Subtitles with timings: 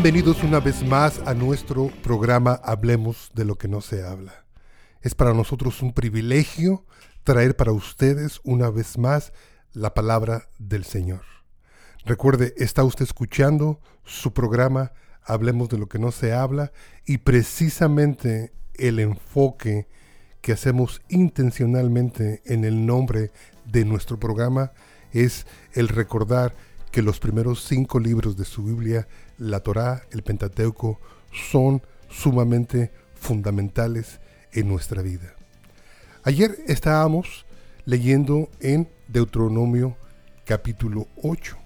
[0.00, 4.44] Bienvenidos una vez más a nuestro programa Hablemos de lo que no se habla.
[5.02, 6.86] Es para nosotros un privilegio
[7.24, 9.32] traer para ustedes una vez más
[9.72, 11.22] la palabra del Señor.
[12.04, 14.92] Recuerde, está usted escuchando su programa
[15.24, 16.70] Hablemos de lo que no se habla
[17.04, 19.88] y precisamente el enfoque
[20.42, 23.32] que hacemos intencionalmente en el nombre
[23.64, 24.70] de nuestro programa
[25.10, 26.54] es el recordar
[26.92, 31.00] que los primeros cinco libros de su Biblia, la Torá, el Pentateuco,
[31.50, 34.20] son sumamente fundamentales
[34.52, 35.34] en nuestra vida.
[36.24, 37.46] Ayer estábamos
[37.84, 39.96] leyendo en Deuteronomio
[40.44, 41.56] capítulo 8.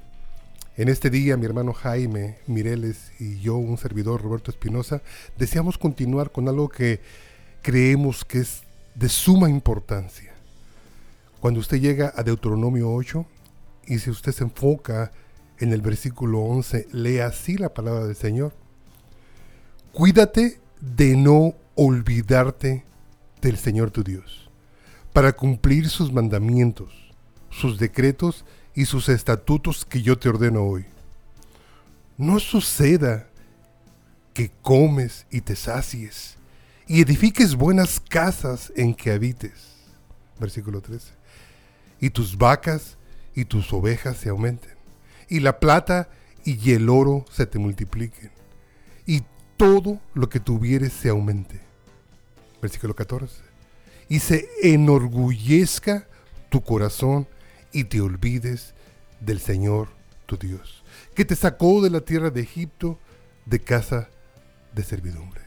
[0.76, 5.02] En este día mi hermano Jaime Mireles y yo, un servidor Roberto Espinosa,
[5.36, 7.00] deseamos continuar con algo que
[7.62, 8.62] creemos que es
[8.94, 10.32] de suma importancia.
[11.40, 13.26] Cuando usted llega a Deuteronomio 8
[13.86, 15.12] y si usted se enfoca
[15.62, 18.52] en el versículo 11, lee así la palabra del Señor.
[19.92, 22.84] Cuídate de no olvidarte
[23.40, 24.50] del Señor tu Dios,
[25.12, 27.12] para cumplir sus mandamientos,
[27.48, 30.84] sus decretos y sus estatutos que yo te ordeno hoy.
[32.18, 33.28] No suceda
[34.34, 36.36] que comes y te sacies
[36.88, 39.76] y edifiques buenas casas en que habites.
[40.40, 41.12] Versículo 13.
[42.00, 42.96] Y tus vacas
[43.34, 44.81] y tus ovejas se aumenten,
[45.32, 46.10] y la plata
[46.44, 48.30] y el oro se te multipliquen,
[49.06, 49.22] y
[49.56, 51.58] todo lo que tuvieres se aumente.
[52.60, 53.36] Versículo 14.
[54.10, 56.06] Y se enorgullezca
[56.50, 57.26] tu corazón
[57.72, 58.74] y te olvides
[59.20, 59.88] del Señor
[60.26, 60.84] tu Dios,
[61.14, 62.98] que te sacó de la tierra de Egipto
[63.46, 64.10] de casa
[64.74, 65.40] de servidumbre.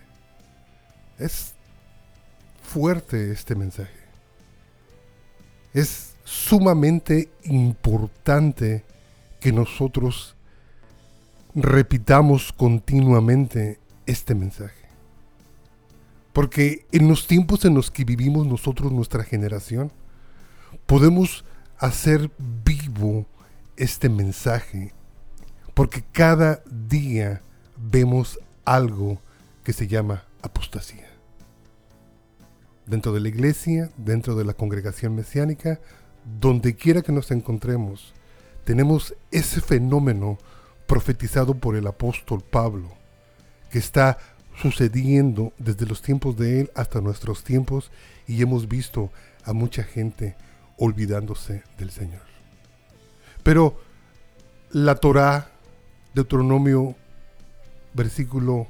[1.19, 1.53] Es
[2.63, 3.99] fuerte este mensaje.
[5.75, 8.83] Es sumamente importante
[9.45, 10.35] que nosotros
[11.53, 14.87] repitamos continuamente este mensaje.
[16.33, 19.91] Porque en los tiempos en los que vivimos nosotros, nuestra generación,
[20.87, 21.45] podemos
[21.77, 22.31] hacer
[22.65, 23.27] vivo
[23.77, 24.95] este mensaje.
[25.75, 27.43] Porque cada día
[27.77, 29.19] vemos algo
[29.63, 31.07] que se llama apostasía.
[32.87, 35.79] Dentro de la iglesia, dentro de la congregación mesiánica,
[36.41, 38.14] donde quiera que nos encontremos,
[38.65, 40.37] tenemos ese fenómeno
[40.87, 42.91] profetizado por el apóstol Pablo,
[43.69, 44.17] que está
[44.61, 47.91] sucediendo desde los tiempos de él hasta nuestros tiempos
[48.27, 49.11] y hemos visto
[49.43, 50.35] a mucha gente
[50.77, 52.23] olvidándose del Señor.
[53.43, 53.79] Pero
[54.71, 55.51] la Torá,
[56.13, 56.95] Deuteronomio,
[57.93, 58.67] versículo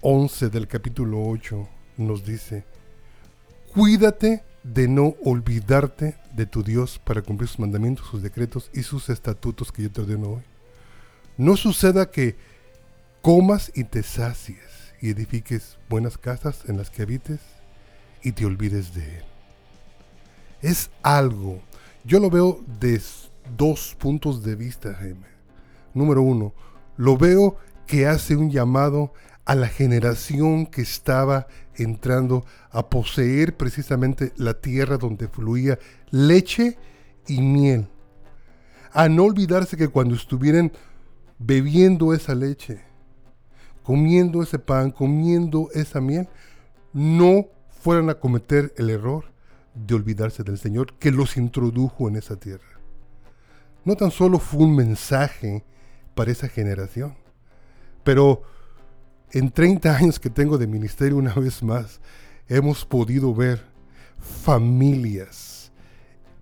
[0.00, 1.68] 11 del capítulo 8
[1.98, 2.64] nos dice,
[3.72, 9.08] cuídate de no olvidarte de tu Dios para cumplir sus mandamientos, sus decretos y sus
[9.08, 10.42] estatutos que yo te ordeno hoy.
[11.36, 12.36] No suceda que
[13.22, 14.58] comas y te sacies
[15.00, 17.40] y edifiques buenas casas en las que habites
[18.22, 19.24] y te olvides de Él.
[20.60, 21.62] Es algo,
[22.04, 23.00] yo lo veo de
[23.56, 25.26] dos puntos de vista, Jaime.
[25.94, 26.52] Número uno,
[26.96, 27.56] lo veo
[27.86, 29.12] que hace un llamado
[29.46, 31.48] a la generación que estaba
[31.82, 35.78] entrando a poseer precisamente la tierra donde fluía
[36.10, 36.78] leche
[37.26, 37.88] y miel.
[38.92, 40.72] A no olvidarse que cuando estuvieran
[41.38, 42.82] bebiendo esa leche,
[43.82, 46.28] comiendo ese pan, comiendo esa miel,
[46.92, 49.24] no fueran a cometer el error
[49.74, 52.80] de olvidarse del Señor que los introdujo en esa tierra.
[53.84, 55.64] No tan solo fue un mensaje
[56.14, 57.16] para esa generación,
[58.04, 58.42] pero
[59.32, 62.00] en 30 años que tengo de ministerio, una vez más,
[62.48, 63.64] hemos podido ver
[64.42, 65.72] familias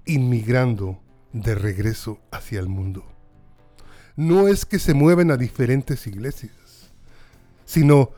[0.07, 0.99] inmigrando
[1.33, 3.05] de regreso hacia el mundo.
[4.17, 6.91] No es que se mueven a diferentes iglesias,
[7.65, 8.11] sino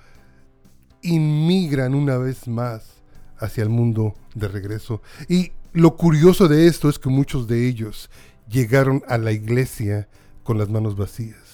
[1.03, 3.03] inmigran una vez más
[3.39, 5.03] hacia el mundo de regreso.
[5.29, 8.11] Y lo curioso de esto es que muchos de ellos
[8.49, 10.09] llegaron a la iglesia
[10.43, 11.50] con las manos vacías.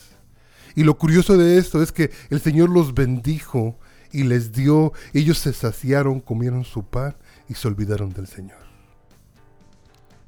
[0.76, 3.78] Y lo curioso de esto es que el Señor los bendijo
[4.12, 7.16] y les dio, ellos se saciaron, comieron su pan
[7.48, 8.58] y se olvidaron del Señor.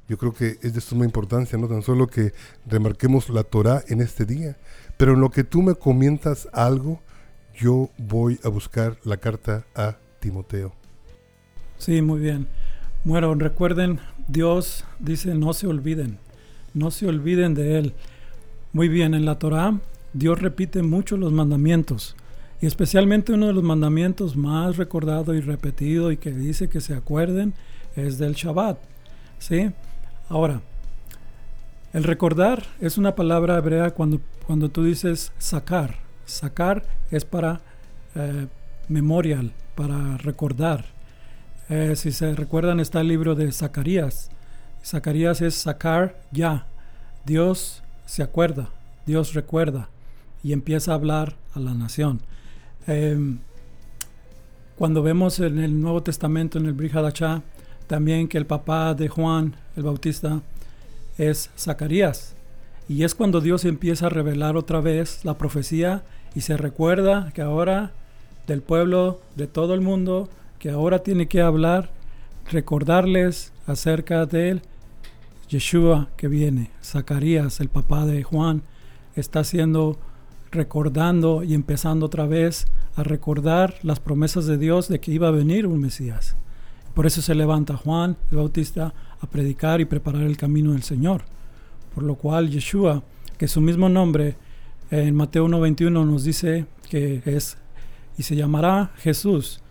[0.07, 2.33] Yo creo que es de suma importancia, no tan solo que
[2.65, 4.57] remarquemos la Torah en este día,
[4.97, 6.99] pero en lo que tú me comientas algo,
[7.53, 10.73] yo voy a buscar la carta a Timoteo.
[11.77, 12.47] Sí, muy bien.
[13.03, 16.17] Bueno, recuerden, Dios dice, no se olviden,
[16.73, 17.93] no se olviden de Él.
[18.73, 19.79] Muy bien, en la Torah
[20.13, 22.15] Dios repite mucho los mandamientos.
[22.61, 26.93] Y especialmente uno de los mandamientos más recordado y repetido y que dice que se
[26.93, 27.53] acuerden
[27.95, 28.77] es del Shabbat.
[29.37, 29.71] ¿Sí?
[30.27, 30.61] Ahora,
[31.93, 37.61] el recordar es una palabra hebrea cuando, cuando tú dices sacar Sacar es para
[38.13, 38.47] eh,
[38.87, 40.85] memorial, para recordar.
[41.69, 44.29] Eh, si se recuerdan está el libro de Zacarías.
[44.85, 46.67] Zacarías es sacar ya.
[47.25, 48.69] Dios se acuerda,
[49.07, 49.89] Dios recuerda
[50.43, 52.21] y empieza a hablar a la nación.
[52.87, 53.39] Em,
[54.77, 57.41] cuando vemos en el Nuevo Testamento, en el Brihadachá,
[57.87, 60.41] también que el papá de Juan el Bautista
[61.17, 62.35] es Zacarías.
[62.87, 66.03] Y es cuando Dios empieza a revelar otra vez la profecía
[66.33, 67.91] y se recuerda que ahora
[68.47, 71.91] del pueblo, de todo el mundo, que ahora tiene que hablar,
[72.51, 74.61] recordarles acerca de él,
[75.49, 76.71] Yeshua que viene.
[76.83, 78.63] Zacarías, el papá de Juan,
[79.15, 79.99] está haciendo,
[80.51, 82.65] recordando y empezando otra vez
[82.95, 86.35] a recordar las promesas de Dios de que iba a venir un Mesías.
[86.93, 91.23] Por eso se levanta Juan el Bautista a predicar y preparar el camino del Señor.
[91.93, 93.03] Por lo cual Yeshua,
[93.37, 94.35] que su mismo nombre
[94.91, 97.57] en Mateo 1.21 nos dice que es
[98.17, 99.61] y se llamará Jesús,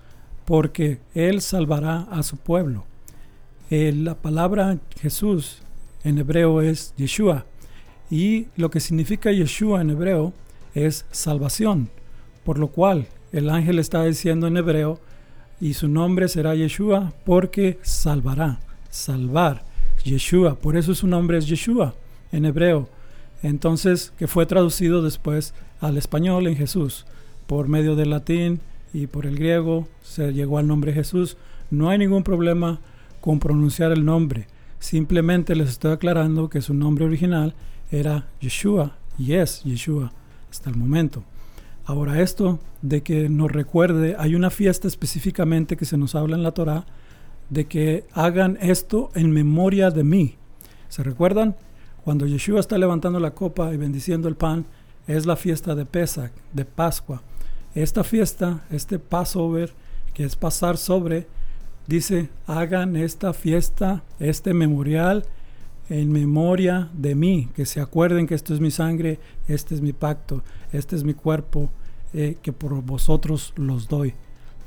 [0.46, 2.86] porque Él salvará a su pueblo.
[3.70, 5.58] Eh, la palabra Jesús
[6.02, 7.44] en hebreo es Yeshua
[8.10, 10.32] y lo que significa Yeshua en hebreo
[10.74, 11.88] es salvación,
[12.44, 15.00] por lo cual el ángel está diciendo en hebreo
[15.60, 18.60] y su nombre será Yeshua porque salvará,
[18.90, 19.64] salvar,
[20.04, 21.94] Yeshua, por eso su nombre es Yeshua
[22.32, 22.88] en hebreo,
[23.42, 27.06] entonces que fue traducido después al español en Jesús,
[27.46, 28.60] por medio del latín
[28.92, 31.36] y por el griego se llegó al nombre Jesús,
[31.70, 32.80] no hay ningún problema
[33.20, 34.46] con pronunciar el nombre,
[34.78, 37.54] simplemente les estoy aclarando que su nombre original
[37.90, 40.12] era Yeshua y es Yeshua
[40.50, 41.24] hasta el momento.
[41.84, 46.42] Ahora esto de que nos recuerde, hay una fiesta específicamente que se nos habla en
[46.42, 46.84] la Torah,
[47.50, 50.36] de que hagan esto en memoria de mí.
[50.88, 51.56] ¿Se recuerdan?
[52.04, 54.66] Cuando Yeshua está levantando la copa y bendiciendo el pan,
[55.06, 57.22] es la fiesta de Pesach, de Pascua.
[57.74, 59.72] Esta fiesta, este Passover,
[60.14, 61.26] que es pasar sobre,
[61.86, 65.24] dice, hagan esta fiesta, este memorial,
[65.88, 69.92] en memoria de mí, que se acuerden que esto es mi sangre, este es mi
[69.92, 70.42] pacto,
[70.72, 71.70] este es mi cuerpo,
[72.12, 74.14] eh, que por vosotros los doy.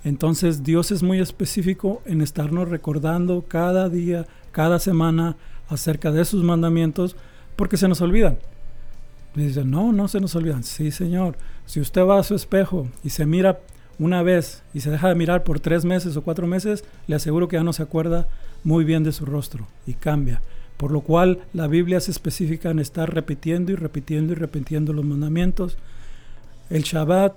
[0.04, 5.38] Entonces Dios es muy específico en estarnos recordando cada día, cada semana
[5.70, 7.16] acerca de sus mandamientos,
[7.56, 8.40] porque se nos olvidan.
[9.36, 10.64] Dicen, no, no se nos olvidan.
[10.64, 11.38] Sí, Señor.
[11.66, 13.60] Si usted va a su espejo y se mira
[13.98, 17.48] una vez y se deja de mirar por tres meses o cuatro meses, le aseguro
[17.48, 18.28] que ya no se acuerda
[18.64, 20.42] muy bien de su rostro y cambia.
[20.82, 25.06] Por lo cual la Biblia se especifica en estar repitiendo y repitiendo y repitiendo los
[25.06, 25.78] mandamientos.
[26.72, 27.36] El Shabbat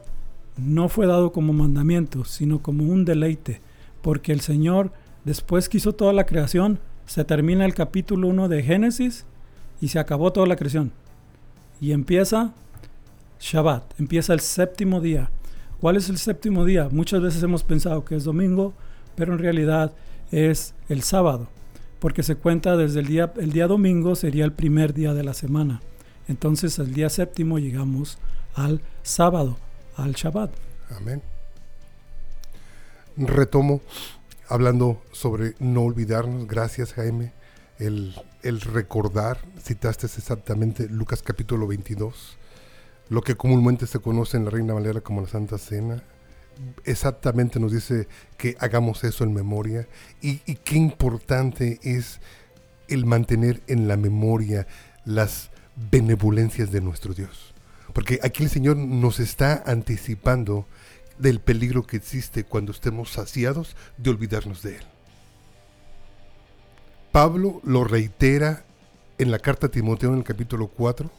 [0.56, 3.60] no fue dado como mandamiento, sino como un deleite,
[4.00, 4.92] porque el Señor,
[5.26, 9.26] después que hizo toda la creación, se termina el capítulo 1 de Génesis
[9.78, 10.90] y se acabó toda la creación.
[11.82, 12.54] Y empieza
[13.40, 15.30] Shabbat, empieza el séptimo día.
[15.82, 16.88] ¿Cuál es el séptimo día?
[16.90, 18.72] Muchas veces hemos pensado que es domingo,
[19.16, 19.92] pero en realidad
[20.30, 21.48] es el sábado
[21.98, 25.34] porque se cuenta desde el día, el día domingo sería el primer día de la
[25.34, 25.80] semana.
[26.28, 28.18] Entonces el día séptimo llegamos
[28.54, 29.56] al sábado,
[29.96, 30.52] al Shabbat.
[30.96, 31.22] Amén.
[33.16, 33.80] Retomo
[34.48, 36.46] hablando sobre no olvidarnos.
[36.46, 37.32] Gracias Jaime.
[37.78, 42.36] El, el recordar, citaste exactamente Lucas capítulo 22,
[43.08, 46.02] lo que comúnmente se conoce en la Reina Valera como la Santa Cena,
[46.84, 49.88] exactamente nos dice que hagamos eso en memoria
[50.20, 52.20] y, qué importante es
[52.88, 54.66] el mantener en la memoria
[55.04, 55.50] las
[55.90, 57.54] benevolencias de nuestro Dios.
[57.92, 60.66] Porque aquí el Señor nos está anticipando
[61.18, 64.84] del peligro que existe cuando estemos saciados de olvidarnos de Él.
[67.12, 68.64] Pablo lo reitera
[69.18, 71.10] en la carta a Timoteo en el capítulo 4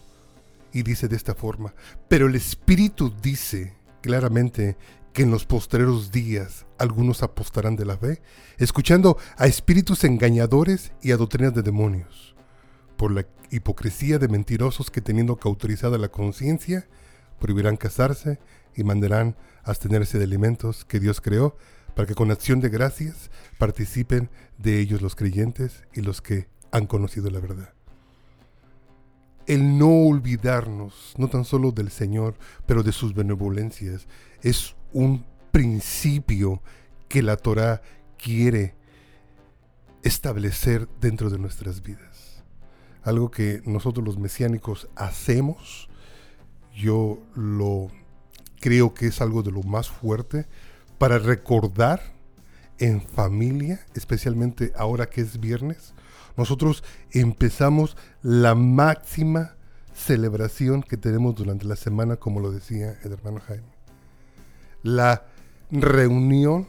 [0.74, 1.74] y dice de esta forma,
[2.10, 4.75] pero el Espíritu dice claramente
[5.15, 8.22] que en los postreros días algunos apostarán de la fe,
[8.57, 12.36] escuchando a espíritus engañadores y a doctrinas de demonios,
[12.98, 16.89] por la hipocresía de mentirosos que teniendo cauterizada la conciencia,
[17.39, 18.39] prohibirán casarse
[18.75, 21.55] y mandarán abstenerse de alimentos que Dios creó,
[21.95, 26.88] para que con acción de gracias participen de ellos los creyentes y los que han
[26.88, 27.74] conocido la verdad.
[29.48, 34.07] El no olvidarnos, no tan solo del Señor, pero de sus benevolencias,
[34.41, 36.62] es un principio
[37.10, 37.82] que la Torah
[38.18, 38.75] quiere
[40.04, 42.44] establecer dentro de nuestras vidas.
[43.04, 45.90] Algo que nosotros los mesiánicos hacemos,
[46.74, 47.92] yo lo
[48.62, 50.48] creo que es algo de lo más fuerte
[50.98, 52.02] para recordar
[52.80, 55.94] en familia, especialmente ahora que es viernes,
[56.38, 59.58] nosotros empezamos la máxima
[59.94, 63.75] celebración que tenemos durante la semana, como lo decía el hermano Jaime.
[64.86, 65.25] La
[65.72, 66.68] reunión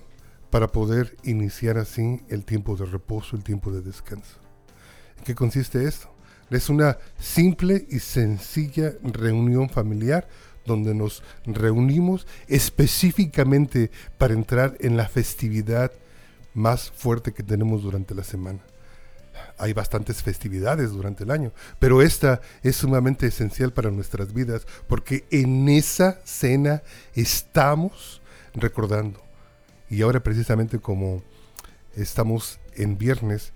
[0.49, 4.39] para poder iniciar así el tiempo de reposo, el tiempo de descanso.
[5.19, 6.09] ¿En qué consiste esto?
[6.49, 10.27] Es una simple y sencilla reunión familiar
[10.65, 15.93] donde nos reunimos específicamente para entrar en la festividad
[16.55, 18.61] más fuerte que tenemos durante la semana.
[19.59, 25.25] Hay bastantes festividades durante el año, pero esta es sumamente esencial para nuestras vidas porque
[25.31, 26.83] en esa cena
[27.15, 28.21] estamos
[28.55, 29.23] recordando.
[29.89, 31.23] Y ahora precisamente como
[31.95, 33.53] estamos en viernes,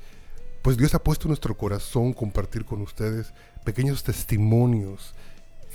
[0.62, 3.32] pues Dios ha puesto nuestro corazón compartir con ustedes
[3.64, 5.14] pequeños testimonios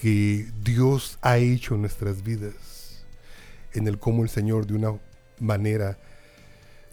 [0.01, 3.05] que Dios ha hecho en nuestras vidas,
[3.73, 4.99] en el cómo el Señor de una
[5.39, 5.97] manera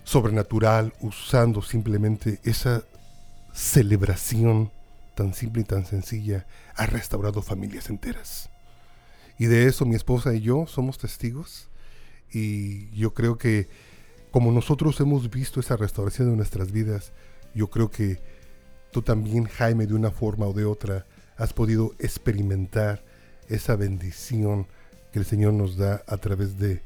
[0.05, 2.85] sobrenatural, usando simplemente esa
[3.53, 4.73] celebración
[5.15, 8.51] tan simple y tan sencilla, ha restaurado familias enteras.
[9.39, 11.69] Y de eso mi esposa y yo somos testigos.
[12.33, 13.69] Y yo creo que
[14.31, 17.13] como nosotros hemos visto esa restauración de nuestras vidas,
[17.55, 18.19] yo creo que
[18.91, 21.07] tú también, Jaime, de una forma o de otra,
[21.37, 23.05] has podido experimentar
[23.49, 24.67] esa bendición
[25.13, 26.83] que el Señor nos da a través de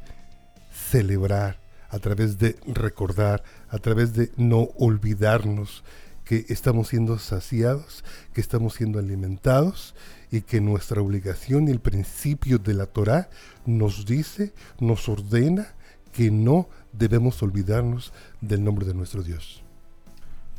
[0.72, 5.84] celebrar, a través de recordar, a través de no olvidarnos
[6.26, 8.04] que estamos siendo saciados,
[8.34, 9.94] que estamos siendo alimentados
[10.30, 13.30] y que nuestra obligación y el principio de la Torah
[13.64, 15.68] nos dice, nos ordena
[16.12, 19.62] que no debemos olvidarnos del nombre de nuestro Dios.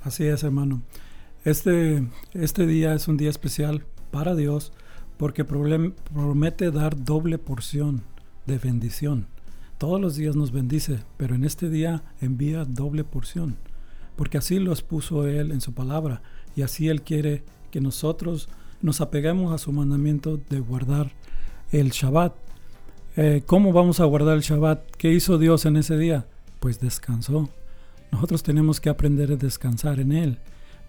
[0.04, 0.82] Así es, hermano.
[1.44, 4.72] Este, este día es un día especial para Dios
[5.18, 8.04] porque promete dar doble porción
[8.46, 9.28] de bendición.
[9.78, 13.58] Todos los días nos bendice, pero en este día envía doble porción,
[14.18, 16.22] porque así lo expuso Él en su palabra
[16.56, 18.50] y así Él quiere que nosotros
[18.82, 21.14] nos apeguemos a su mandamiento de guardar
[21.72, 22.36] el Shabbat.
[23.16, 24.92] Eh, ¿Cómo vamos a guardar el Shabbat?
[24.98, 26.26] ¿Qué hizo Dios en ese día?
[26.60, 27.50] Pues descansó.
[28.12, 30.40] Nosotros tenemos que aprender a descansar en Él.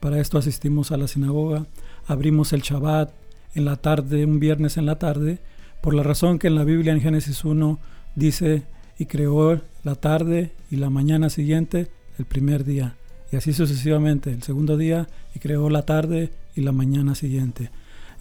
[0.00, 1.66] Para esto asistimos a la sinagoga,
[2.06, 3.12] abrimos el Shabbat
[3.54, 5.40] en la tarde, un viernes en la tarde,
[5.82, 7.78] por la razón que en la Biblia en Génesis 1
[8.14, 8.64] dice,
[8.99, 12.97] y creó la tarde y la mañana siguiente el primer día,
[13.30, 17.70] y así sucesivamente, el segundo día, y creó la tarde y la mañana siguiente.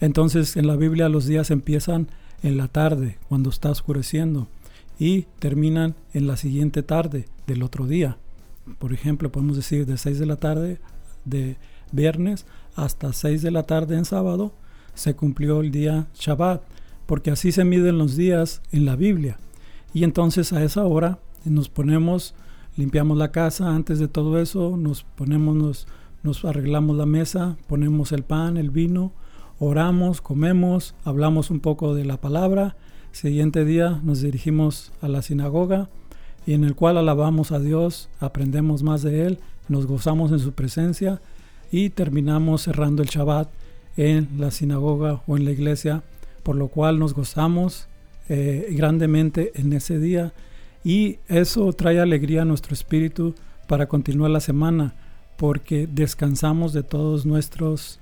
[0.00, 2.08] Entonces en la Biblia los días empiezan
[2.42, 4.48] en la tarde, cuando está oscureciendo,
[4.98, 8.18] y terminan en la siguiente tarde del otro día.
[8.78, 10.78] Por ejemplo, podemos decir de 6 de la tarde
[11.24, 11.56] de
[11.90, 14.52] viernes hasta 6 de la tarde en sábado
[14.94, 16.62] se cumplió el día Shabbat,
[17.06, 19.38] porque así se miden los días en la Biblia.
[19.94, 22.34] Y entonces a esa hora nos ponemos,
[22.78, 25.88] limpiamos la casa antes de todo eso, nos ponemos, nos,
[26.22, 29.12] nos arreglamos la mesa, ponemos el pan, el vino,
[29.58, 32.76] oramos, comemos, hablamos un poco de la palabra.
[33.10, 35.90] Siguiente día nos dirigimos a la sinagoga
[36.46, 40.52] y en el cual alabamos a Dios, aprendemos más de Él, nos gozamos en su
[40.52, 41.20] presencia
[41.72, 43.48] y terminamos cerrando el Shabbat
[43.96, 46.04] en la sinagoga o en la iglesia,
[46.44, 47.88] por lo cual nos gozamos
[48.28, 50.32] eh, grandemente en ese día
[50.88, 53.34] y eso trae alegría a nuestro espíritu
[53.66, 54.94] para continuar la semana,
[55.36, 58.00] porque descansamos de todos nuestros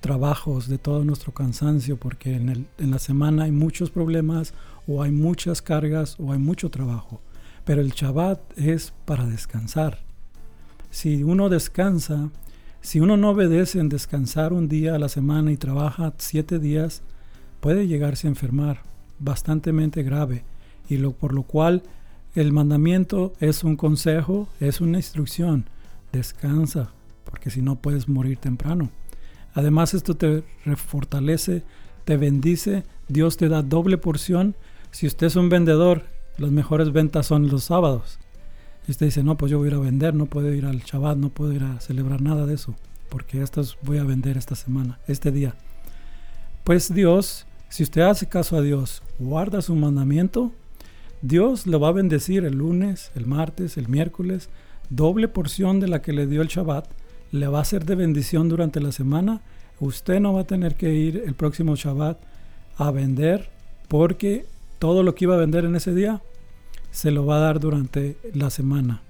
[0.00, 4.52] trabajos, de todo nuestro cansancio, porque en, la semana hay muchos problemas
[4.88, 7.20] o hay muchas cargas o hay mucho trabajo.
[7.64, 10.00] Pero el Shabbat es para descansar.
[10.90, 12.30] Si uno descansa,
[12.80, 17.02] si uno no obedece en descansar un día a la semana y trabaja siete días,
[17.60, 18.80] puede llegarse a enfermar
[19.20, 20.42] bastantemente grave,
[20.88, 21.84] y lo, por lo cual
[22.34, 25.66] el mandamiento es un consejo, es una instrucción.
[26.12, 26.90] Descansa,
[27.24, 28.90] porque si no puedes morir temprano.
[29.54, 30.42] Además esto te
[30.76, 31.62] fortalece,
[32.04, 34.56] te bendice, Dios te da doble porción.
[34.90, 36.04] Si usted es un vendedor,
[36.36, 38.18] las mejores ventas son los sábados.
[38.86, 40.80] Y usted dice, no, pues yo voy a ir a vender, no puedo ir al
[40.80, 42.74] Shabbat, no puedo ir a celebrar nada de eso,
[43.08, 45.54] porque estos voy a vender esta semana, este día.
[46.64, 50.52] Pues Dios, si usted hace caso a Dios, guarda su mandamiento,
[51.26, 54.50] Dios lo va a bendecir el lunes, el martes, el miércoles,
[54.90, 56.86] doble porción de la que le dio el Shabbat,
[57.32, 59.40] le va a ser de bendición durante la semana.
[59.80, 62.18] Usted no va a tener que ir el próximo Shabbat
[62.76, 63.48] a vender
[63.88, 64.44] porque
[64.78, 66.20] todo lo que iba a vender en ese día
[66.90, 69.00] se lo va a dar durante la semana.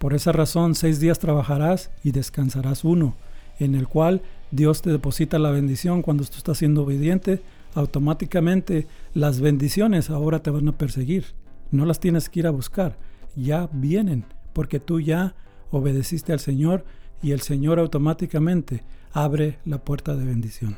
[0.00, 3.14] Por esa razón, seis días trabajarás y descansarás uno,
[3.60, 7.40] en el cual Dios te deposita la bendición cuando tú estás siendo obediente.
[7.74, 11.40] Automáticamente las bendiciones ahora te van a perseguir.
[11.72, 12.96] No las tienes que ir a buscar,
[13.34, 15.34] ya vienen, porque tú ya
[15.70, 16.84] obedeciste al Señor
[17.22, 20.76] y el Señor automáticamente abre la puerta de bendición.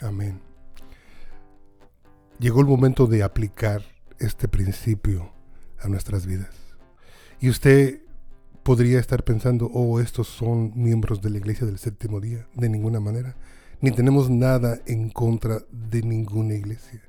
[0.00, 0.40] Amén.
[2.38, 3.82] llegó el momento de aplicar
[4.18, 5.30] este principio
[5.78, 6.54] a nuestras vidas.
[7.38, 8.00] Y usted
[8.62, 12.46] podría estar pensando, oh, estos son miembros de la iglesia del séptimo día.
[12.54, 13.34] De ninguna manera.
[13.80, 17.00] Ni tenemos nada en contra de ninguna iglesia.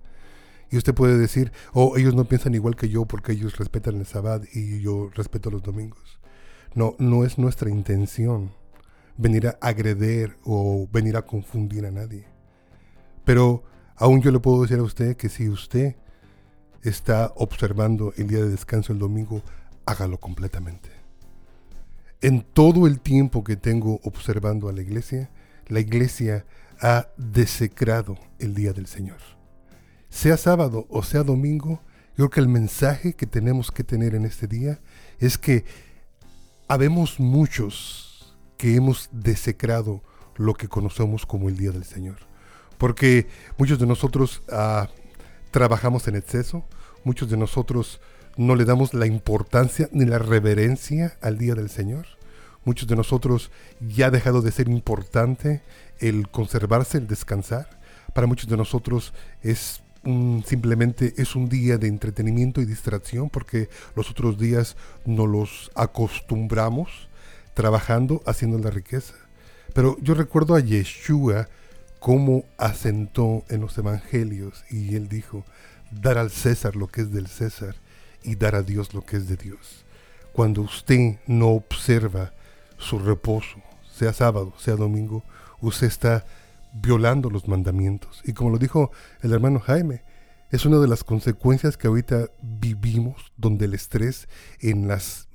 [0.71, 4.05] Y usted puede decir, oh, ellos no piensan igual que yo porque ellos respetan el
[4.05, 6.19] sábado y yo respeto los domingos.
[6.73, 8.51] No, no es nuestra intención
[9.17, 12.25] venir a agredir o venir a confundir a nadie.
[13.25, 13.63] Pero
[13.97, 15.97] aún yo le puedo decir a usted que si usted
[16.83, 19.43] está observando el día de descanso el domingo,
[19.85, 20.89] hágalo completamente.
[22.21, 25.29] En todo el tiempo que tengo observando a la iglesia,
[25.67, 26.45] la iglesia
[26.79, 29.19] ha desecrado el día del Señor.
[30.11, 34.25] Sea sábado o sea domingo, yo creo que el mensaje que tenemos que tener en
[34.25, 34.79] este día
[35.19, 35.63] es que
[36.67, 40.03] habemos muchos que hemos desecrado
[40.35, 42.17] lo que conocemos como el día del Señor.
[42.77, 43.27] Porque
[43.57, 44.89] muchos de nosotros ah,
[45.49, 46.65] trabajamos en exceso,
[47.05, 48.01] muchos de nosotros
[48.35, 52.05] no le damos la importancia ni la reverencia al día del Señor.
[52.65, 53.49] Muchos de nosotros
[53.79, 55.63] ya ha dejado de ser importante
[55.99, 57.79] el conservarse, el descansar.
[58.13, 64.09] Para muchos de nosotros es simplemente es un día de entretenimiento y distracción porque los
[64.09, 67.07] otros días no los acostumbramos
[67.53, 69.13] trabajando, haciendo la riqueza.
[69.73, 71.47] Pero yo recuerdo a Yeshua
[71.99, 75.45] cómo asentó en los evangelios y él dijo,
[75.91, 77.75] dar al César lo que es del César
[78.23, 79.85] y dar a Dios lo que es de Dios.
[80.33, 82.33] Cuando usted no observa
[82.77, 83.61] su reposo,
[83.93, 85.23] sea sábado, sea domingo,
[85.59, 86.25] usted está
[86.73, 88.21] violando los mandamientos.
[88.25, 90.03] Y como lo dijo el hermano Jaime,
[90.51, 94.27] es una de las consecuencias que ahorita vivimos, donde el estrés
[94.59, 95.27] en las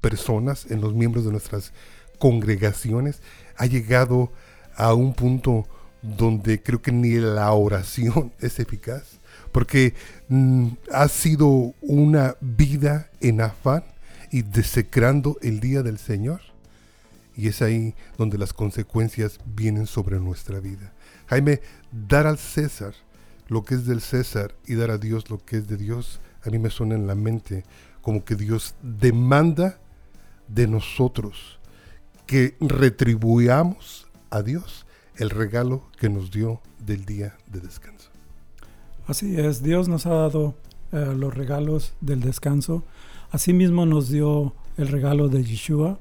[0.00, 1.72] personas, en los miembros de nuestras
[2.18, 3.22] congregaciones,
[3.56, 4.32] ha llegado
[4.76, 5.66] a un punto
[6.02, 9.18] donde creo que ni la oración es eficaz
[9.56, 9.94] porque
[10.28, 13.84] mm, ha sido una vida en afán
[14.30, 16.42] y desecrando el día del Señor.
[17.36, 20.92] Y es ahí donde las consecuencias vienen sobre nuestra vida.
[21.26, 21.60] Jaime,
[21.92, 22.94] dar al César
[23.48, 26.50] lo que es del César y dar a Dios lo que es de Dios, a
[26.50, 27.64] mí me suena en la mente
[28.00, 29.78] como que Dios demanda
[30.48, 31.58] de nosotros
[32.26, 38.10] que retribuyamos a Dios el regalo que nos dio del día de descanso.
[39.06, 40.54] Así es, Dios nos ha dado
[40.92, 42.84] eh, los regalos del descanso.
[43.30, 45.98] Asimismo nos dio el regalo de Yeshua,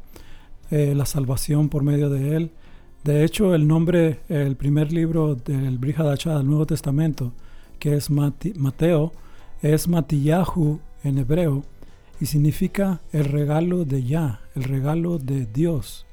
[0.71, 2.51] eh, la salvación por medio de él.
[3.03, 7.33] De hecho, el nombre, el primer libro del Brihadachá del Nuevo Testamento,
[7.77, 9.13] que es Mateo,
[9.61, 11.63] es Matillahu en hebreo
[12.19, 16.05] y significa el regalo de Yah, el regalo de Dios.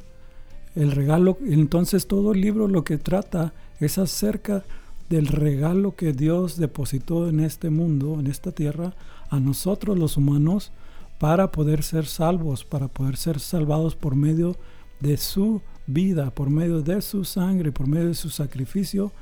[0.74, 4.64] El regalo, entonces todo el libro lo que trata es acerca
[5.08, 8.94] del regalo que Dios depositó en este mundo, en esta tierra,
[9.28, 10.72] a nosotros los humanos,
[11.22, 14.56] para poder ser salvos, para poder ser salvados por medio
[14.98, 19.12] de su vida, por medio de su sangre, por medio de su sacrificio.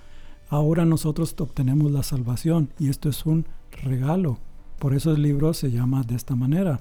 [0.48, 3.44] Ahora nosotros obtenemos la salvación y esto es un
[3.84, 4.38] regalo.
[4.78, 6.80] Por eso el libro se llama de esta manera.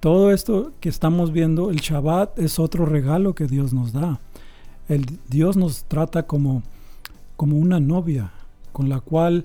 [0.00, 4.20] Todo esto que estamos viendo, el Shabbat es otro regalo que Dios nos da.
[4.86, 6.62] El, Dios nos trata como
[7.36, 8.32] como una novia
[8.72, 9.44] con la cual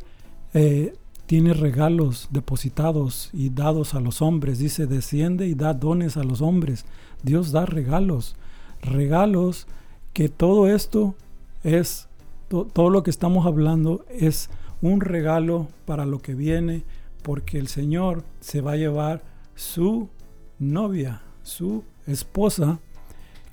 [0.53, 0.95] eh,
[1.31, 4.59] tiene regalos depositados y dados a los hombres.
[4.59, 6.83] Dice, desciende y da dones a los hombres.
[7.23, 8.35] Dios da regalos,
[8.81, 9.65] regalos
[10.11, 11.15] que todo esto
[11.63, 12.09] es,
[12.49, 14.49] todo lo que estamos hablando es
[14.81, 16.83] un regalo para lo que viene,
[17.23, 19.23] porque el Señor se va a llevar
[19.55, 20.09] su
[20.59, 22.81] novia, su esposa,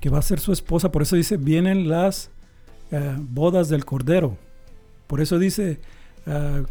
[0.01, 0.91] que va a ser su esposa.
[0.91, 2.29] Por eso dice, vienen las
[2.91, 4.35] eh, bodas del Cordero.
[5.07, 5.79] Por eso dice,
[6.25, 6.63] eh,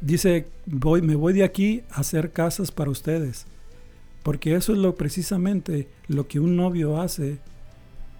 [0.00, 3.46] dice, voy, me voy de aquí a hacer casas para ustedes.
[4.22, 7.38] Porque eso es lo precisamente lo que un novio hace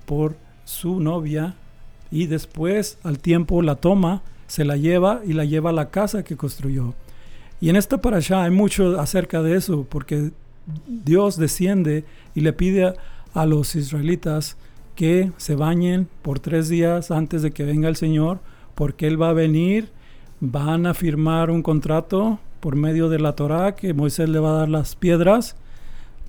[0.06, 1.56] por su novia
[2.10, 6.24] y después al tiempo la toma, se la lleva y la lleva a la casa
[6.24, 6.94] que construyó.
[7.60, 10.30] Y en esta para allá hay mucho acerca de eso, porque
[10.86, 12.94] Dios desciende y le pide
[13.34, 14.56] a los israelitas
[14.94, 18.40] que se bañen por tres días antes de que venga el Señor,
[18.74, 19.90] porque Él va a venir,
[20.40, 24.58] van a firmar un contrato por medio de la Torah que Moisés le va a
[24.58, 25.56] dar las piedras,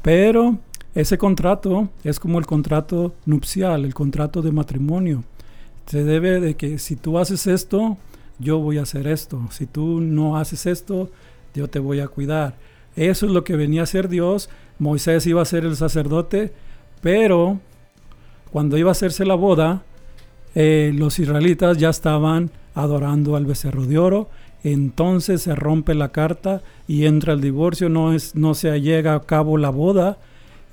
[0.02, 0.58] pero
[0.96, 5.24] ese contrato es como el contrato nupcial, el contrato de matrimonio.
[5.86, 7.98] Se debe de que si tú haces esto,
[8.40, 9.42] yo voy a hacer esto.
[9.52, 11.10] Si tú no haces esto,
[11.54, 12.56] yo te voy a cuidar.
[12.96, 14.50] Eso es lo que venía a hacer Dios.
[14.78, 16.54] Moisés iba a ser el sacerdote,
[17.02, 17.60] pero
[18.52, 19.84] cuando iba a hacerse la boda,
[20.56, 24.30] eh, los israelitas ya estaban adorando al becerro de oro
[24.64, 29.22] entonces se rompe la carta y entra el divorcio, no, es, no se llega a
[29.22, 30.18] cabo la boda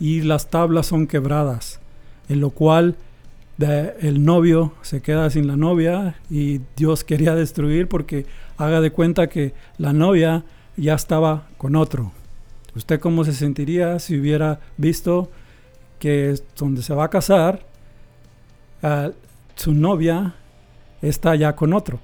[0.00, 1.80] y las tablas son quebradas,
[2.28, 2.96] en lo cual
[3.58, 8.26] el novio se queda sin la novia y Dios quería destruir porque
[8.58, 10.44] haga de cuenta que la novia
[10.76, 12.12] ya estaba con otro.
[12.74, 15.30] ¿Usted cómo se sentiría si hubiera visto
[15.98, 17.64] que donde se va a casar,
[19.57, 20.35] su novia
[21.03, 21.99] está ya con otro?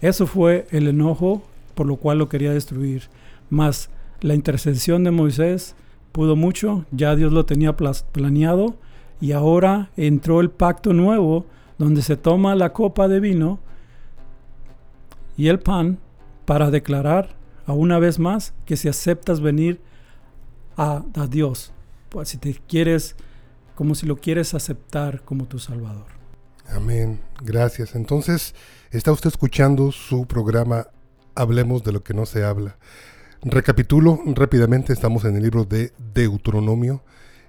[0.00, 3.04] Eso fue el enojo por lo cual lo quería destruir.
[3.48, 3.88] Más
[4.20, 5.74] la intercesión de Moisés
[6.12, 8.74] pudo mucho, ya Dios lo tenía planeado
[9.20, 11.46] y ahora entró el pacto nuevo
[11.78, 13.60] donde se toma la copa de vino
[15.36, 15.98] y el pan
[16.44, 17.30] para declarar
[17.64, 19.80] a una vez más que si aceptas venir
[20.76, 21.72] a, a Dios,
[22.10, 23.16] pues si te quieres,
[23.80, 26.04] como si lo quieres aceptar como tu Salvador.
[26.68, 27.94] Amén, gracias.
[27.94, 28.54] Entonces,
[28.90, 30.88] está usted escuchando su programa
[31.34, 32.76] Hablemos de lo que no se habla.
[33.40, 37.02] Recapitulo rápidamente, estamos en el libro de Deuteronomio.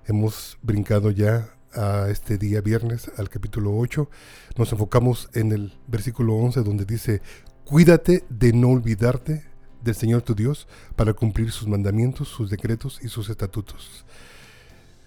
[0.06, 4.10] Hemos brincado ya a este día viernes al capítulo 8.
[4.56, 7.22] Nos enfocamos en el versículo 11 donde dice,
[7.66, 9.44] cuídate de no olvidarte
[9.84, 14.06] del Señor tu Dios para cumplir sus mandamientos, sus decretos y sus estatutos.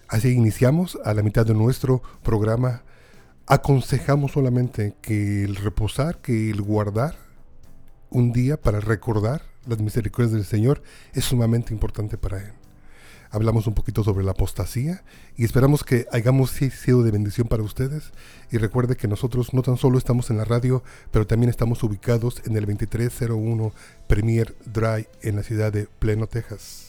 [0.07, 2.83] Así iniciamos a la mitad de nuestro programa.
[3.47, 7.15] Aconsejamos solamente que el reposar, que el guardar
[8.09, 10.81] un día para recordar las misericordias del Señor
[11.13, 12.53] es sumamente importante para Él
[13.35, 15.03] hablamos un poquito sobre la apostasía
[15.35, 18.11] y esperamos que hayamos sido de bendición para ustedes.
[18.49, 22.41] Y recuerde que nosotros no tan solo estamos en la radio, pero también estamos ubicados
[22.45, 23.73] en el 2301
[24.07, 26.84] Premier Drive en la ciudad de Pleno, Texas.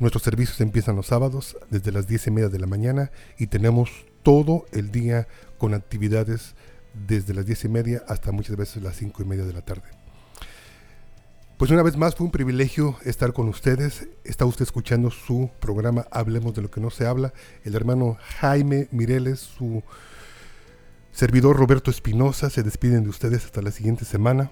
[0.00, 3.90] Nuestros servicios empiezan los sábados desde las 10 y media de la mañana y tenemos
[4.22, 5.28] todo el día
[5.58, 6.54] con actividades
[7.06, 9.88] desde las 10 y media hasta muchas veces las 5 y media de la tarde.
[11.56, 14.08] Pues una vez más fue un privilegio estar con ustedes.
[14.24, 17.32] Está usted escuchando su programa Hablemos de lo que no se habla.
[17.62, 19.84] El hermano Jaime Mireles, su
[21.12, 24.50] servidor Roberto Espinosa se despiden de ustedes hasta la siguiente semana.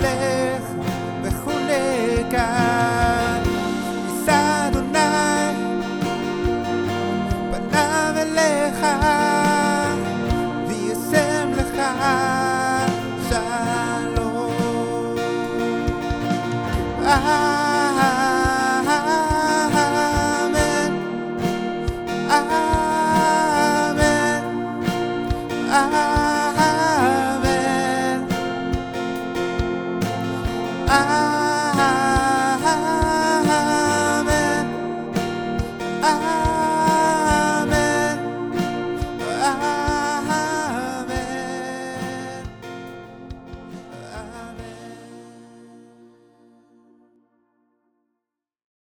[0.01, 0.40] Yeah.